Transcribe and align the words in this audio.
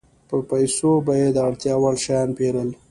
په 0.29 0.37
پیسو 0.49 0.91
به 1.05 1.13
یې 1.21 1.27
د 1.33 1.37
اړتیا 1.47 1.75
وړ 1.81 1.95
شیان 2.03 2.29
پېرل 2.37 2.69